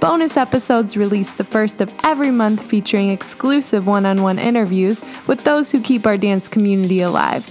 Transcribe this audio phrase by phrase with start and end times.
[0.00, 5.42] Bonus episodes released the first of every month featuring exclusive one on one interviews with
[5.42, 7.44] those who keep our dance community alive.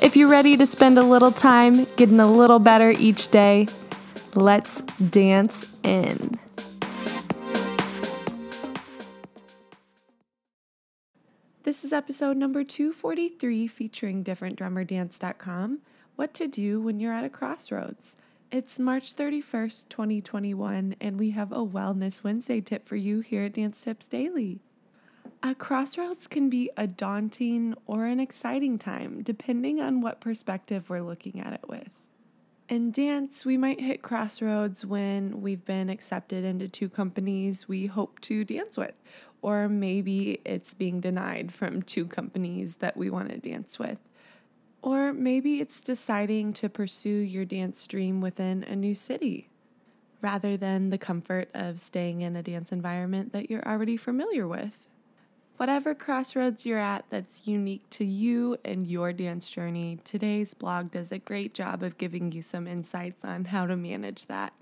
[0.00, 3.66] If you're ready to spend a little time getting a little better each day,
[4.36, 6.38] let's dance in.
[11.64, 15.80] This is episode number 243 featuring differentdrummerdance.com
[16.14, 18.14] What to Do When You're at a Crossroads.
[18.50, 23.52] It's March 31st, 2021, and we have a Wellness Wednesday tip for you here at
[23.52, 24.60] Dance Tips Daily.
[25.42, 31.02] A crossroads can be a daunting or an exciting time, depending on what perspective we're
[31.02, 31.90] looking at it with.
[32.70, 38.18] In dance, we might hit crossroads when we've been accepted into two companies we hope
[38.20, 38.94] to dance with,
[39.42, 43.98] or maybe it's being denied from two companies that we want to dance with.
[44.82, 49.48] Or maybe it's deciding to pursue your dance dream within a new city
[50.20, 54.88] rather than the comfort of staying in a dance environment that you're already familiar with.
[55.56, 61.10] Whatever crossroads you're at that's unique to you and your dance journey, today's blog does
[61.10, 64.52] a great job of giving you some insights on how to manage that.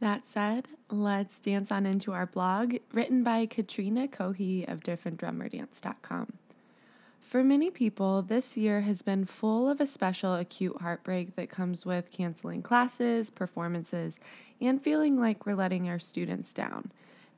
[0.00, 6.32] That said, let's dance on into our blog, written by Katrena Cohea of differentdrummerdance.com.
[7.24, 11.84] For many people, this year has been full of a special acute heartbreak that comes
[11.84, 14.14] with canceling classes, performances,
[14.60, 16.92] and feeling like we're letting our students down.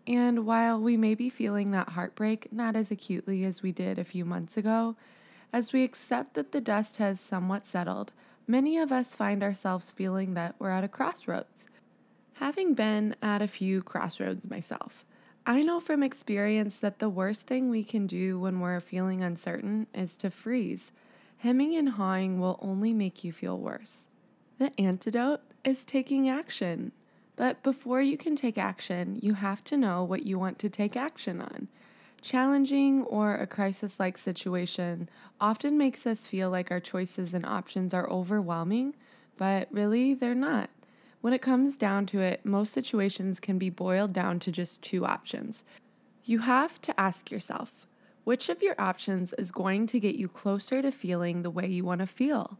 [0.06, 4.04] And while we may be feeling that heartbreak not as acutely as we did a
[4.04, 4.96] few months ago,
[5.52, 8.12] as we accept that the dust has somewhat settled,
[8.46, 11.64] many of us find ourselves feeling that we're at a crossroads.
[12.34, 15.04] Having been at a few crossroads myself,
[15.48, 19.86] I know from experience that the worst thing we can do when we're feeling uncertain
[19.94, 20.90] is to freeze.
[21.38, 24.08] Hemming and hawing will only make you feel worse.
[24.58, 26.90] The antidote is taking action.
[27.36, 30.96] But before you can take action, you have to know what you want to take
[30.96, 31.68] action on.
[32.20, 35.08] Challenging or a crisis like situation
[35.40, 38.96] often makes us feel like our choices and options are overwhelming,
[39.36, 40.70] but really they're not.
[41.26, 45.04] When it comes down to it, most situations can be boiled down to just two
[45.04, 45.64] options.
[46.22, 47.84] You have to ask yourself
[48.22, 51.84] which of your options is going to get you closer to feeling the way you
[51.84, 52.58] want to feel?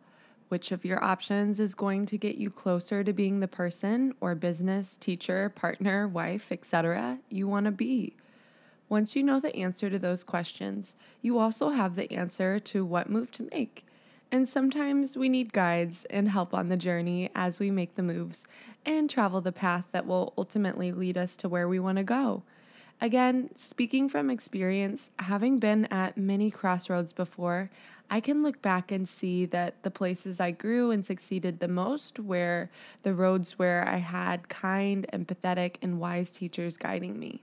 [0.49, 4.35] Which of your options is going to get you closer to being the person or
[4.35, 7.21] business, teacher, partner, wife, etc.
[7.31, 8.17] you want to be?
[8.89, 13.09] Once you know the answer to those questions, you also have the answer to what
[13.09, 13.86] move to make.
[14.33, 18.45] And sometimes we need guides and help on the journey as we make the moves
[18.85, 22.43] and travel the path that will ultimately lead us to where we want to go.
[23.01, 27.71] Again, speaking from experience, having been at many crossroads before,
[28.09, 32.19] I can look back and see that the places I grew and succeeded the most
[32.19, 32.71] were
[33.03, 37.43] the roads where I had kind, empathetic, and wise teachers guiding me.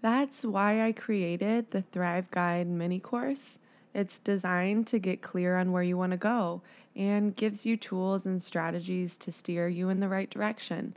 [0.00, 3.58] That's why I created the Thrive Guide mini course.
[3.96, 6.60] It's designed to get clear on where you want to go
[6.94, 10.94] and gives you tools and strategies to steer you in the right direction.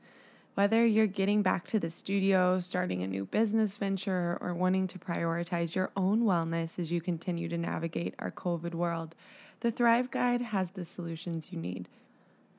[0.56, 5.00] Whether you're getting back to the studio, starting a new business venture, or wanting to
[5.00, 9.16] prioritize your own wellness as you continue to navigate our COVID world,
[9.62, 11.88] the Thrive Guide has the solutions you need.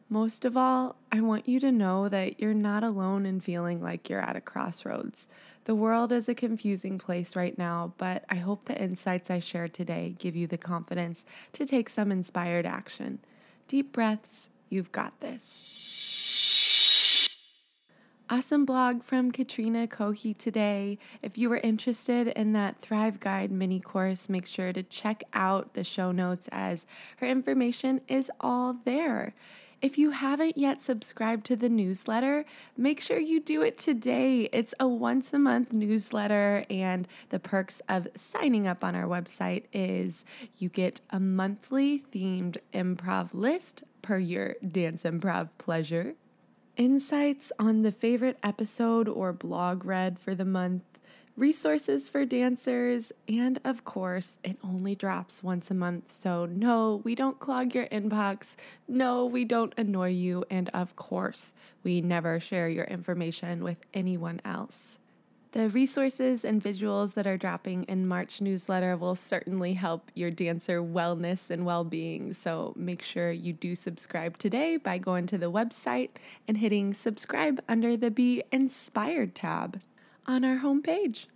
[0.09, 4.09] Most of all, I want you to know that you're not alone in feeling like
[4.09, 5.29] you're at a crossroads.
[5.65, 9.69] The world is a confusing place right now, but I hope the insights I share
[9.69, 13.19] today give you the confidence to take some inspired action.
[13.69, 15.71] Deep breaths, you've got this.
[18.33, 20.99] Awesome blog from Katrena Cohea today.
[21.21, 25.75] If you were interested in that Thrive Guide mini course, make sure to check out
[25.75, 26.87] the show notes as
[27.17, 29.35] her information is all there.
[29.83, 32.45] If you haven't yet subscribed to the newsletter,
[32.77, 34.43] make sure you do it today.
[34.53, 39.65] It's a once a month newsletter, and the perks of signing up on our website
[39.73, 40.23] is
[40.59, 46.15] you get a monthly themed improv list per your dance improv pleasure,
[46.77, 50.83] insights on the favorite episode or blog read for the month
[51.37, 56.11] resources for dancers, and of course, it only drops once a month.
[56.11, 58.57] So, no, we don't clog your inbox.
[58.89, 60.45] No, we don't annoy you.
[60.51, 64.99] And of course, we never share your information with anyone else.
[65.53, 70.81] The resources and visuals that are dropping in March newsletter will certainly help your dancer
[70.81, 72.33] wellness and well being.
[72.35, 76.11] So make sure you do subscribe today by going to the website
[76.47, 79.81] and hitting subscribe under the Be Inspired tab
[80.27, 81.27] on our homepage.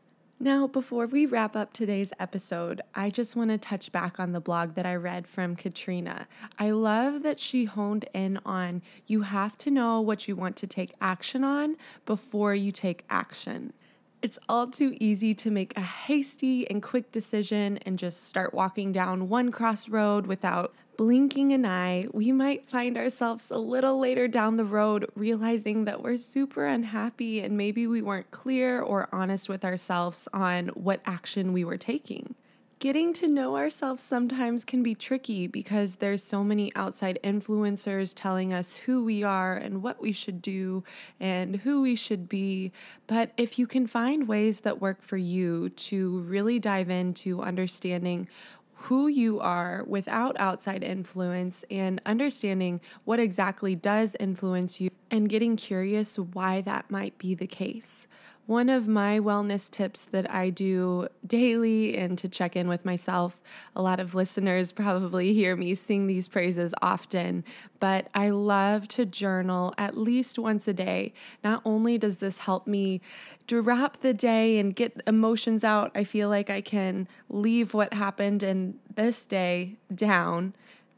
[0.40, 4.40] Now, before we wrap up today's episode, I just want to touch back on the
[4.40, 6.26] blog that I read from Katrena.
[6.58, 10.66] I love that she honed in on you have to know what you want to
[10.66, 13.72] take action on before you take action.
[14.24, 18.90] It's all too easy to make a hasty and quick decision and just start walking
[18.90, 22.06] down one crossroad without blinking an eye.
[22.10, 27.40] We might find ourselves a little later down the road realizing that we're super unhappy
[27.40, 32.34] and maybe we weren't clear or honest with ourselves on what action we were taking
[32.84, 38.52] getting to know ourselves sometimes can be tricky because there's so many outside influencers telling
[38.52, 40.84] us who we are and what we should do
[41.18, 42.70] and who we should be.
[43.06, 48.28] But if you can find ways that work for you to really dive into understanding
[48.74, 55.56] who you are without outside influence and understanding what exactly does influence you and getting
[55.56, 58.06] curious why that might be the case.
[58.46, 63.40] One of my wellness tips that I do daily and to check in with myself,
[63.74, 67.42] a lot of listeners probably hear me sing these praises often,
[67.80, 71.14] but I love to journal at least once a day.
[71.42, 73.00] Not only does this help me
[73.46, 78.42] drop the day and get emotions out, I feel like I can leave what happened
[78.42, 80.54] in this day down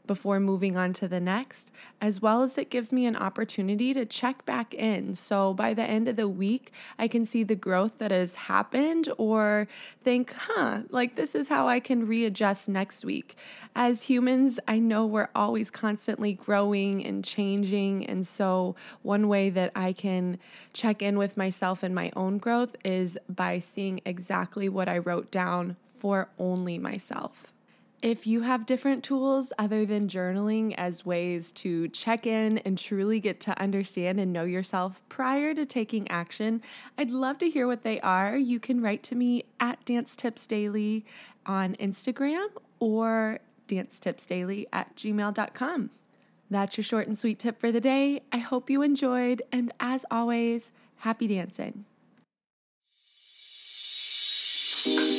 [0.07, 1.71] before moving on to the next,
[2.01, 5.13] as well as it gives me an opportunity to check back in.
[5.13, 9.09] So by the end of the week, I can see the growth that has happened
[9.17, 9.67] or
[10.03, 13.35] think, huh, like this is how I can readjust next week.
[13.75, 18.05] As humans, I know we're always constantly growing and changing.
[18.05, 20.39] And so one way that I can
[20.73, 25.31] check in with myself and my own growth is by seeing exactly what I wrote
[25.31, 27.53] down for only myself.
[28.03, 33.19] If you have different tools other than journaling as ways to check in and truly
[33.19, 36.61] get to understand and know yourself prior to taking action,
[36.95, 38.37] I'd love to hear what they are.
[38.37, 41.05] You can write to me at Dance Tips Daily
[41.47, 42.49] on Instagram
[42.79, 45.89] or Dance Tips Daily at gmail.com.
[46.51, 48.21] That's your short and sweet tip for the day.
[48.31, 51.85] I hope you enjoyed, and as always, happy dancing.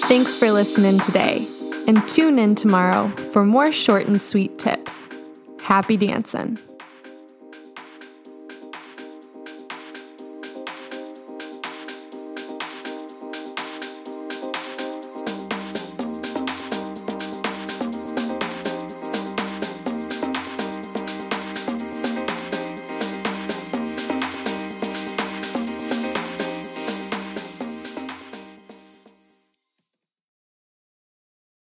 [0.06, 1.46] Thanks for listening today
[1.88, 5.08] and tune in tomorrow for more short and sweet tips.
[5.62, 6.58] Happy dancing!